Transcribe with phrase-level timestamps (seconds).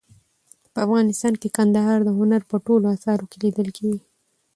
[0.71, 4.01] په افغانستان کې کندهار د هنر په ټولو اثارو کې لیدل کېږي.